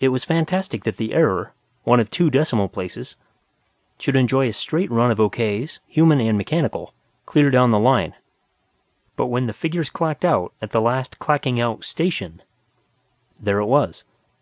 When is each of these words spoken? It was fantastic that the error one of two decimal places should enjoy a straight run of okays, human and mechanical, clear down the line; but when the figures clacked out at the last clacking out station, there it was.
It 0.00 0.08
was 0.08 0.24
fantastic 0.24 0.84
that 0.84 0.96
the 0.96 1.12
error 1.12 1.52
one 1.84 2.00
of 2.00 2.10
two 2.10 2.30
decimal 2.30 2.66
places 2.70 3.16
should 3.98 4.16
enjoy 4.16 4.48
a 4.48 4.54
straight 4.54 4.90
run 4.90 5.10
of 5.10 5.18
okays, 5.20 5.80
human 5.86 6.18
and 6.18 6.38
mechanical, 6.38 6.94
clear 7.26 7.50
down 7.50 7.70
the 7.70 7.78
line; 7.78 8.14
but 9.16 9.26
when 9.26 9.46
the 9.46 9.52
figures 9.52 9.90
clacked 9.90 10.24
out 10.24 10.54
at 10.62 10.70
the 10.70 10.80
last 10.80 11.18
clacking 11.18 11.60
out 11.60 11.84
station, 11.84 12.40
there 13.38 13.58
it 13.58 13.66
was. 13.66 14.02